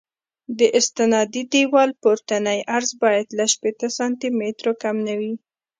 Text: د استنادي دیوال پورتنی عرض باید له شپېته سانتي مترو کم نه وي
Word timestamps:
د 0.57 0.59
استنادي 0.79 1.43
دیوال 1.53 1.89
پورتنی 2.03 2.59
عرض 2.75 2.89
باید 3.03 3.27
له 3.37 3.45
شپېته 3.53 3.87
سانتي 3.97 4.29
مترو 4.39 4.73
کم 4.83 4.95
نه 5.07 5.13
وي 5.19 5.33